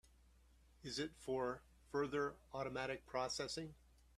[0.81, 3.75] Is it for further automatic processing?